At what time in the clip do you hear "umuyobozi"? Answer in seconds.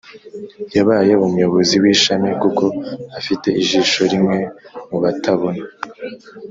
1.25-1.75